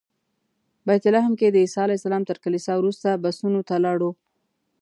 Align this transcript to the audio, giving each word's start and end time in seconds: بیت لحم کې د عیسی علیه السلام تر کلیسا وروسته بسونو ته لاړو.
بیت 0.87 1.03
لحم 1.15 1.33
کې 1.39 1.47
د 1.51 1.55
عیسی 1.63 1.79
علیه 1.83 1.99
السلام 1.99 2.23
تر 2.29 2.37
کلیسا 2.43 2.73
وروسته 2.77 3.09
بسونو 3.23 3.59
ته 3.67 3.75
لاړو. 3.85 4.11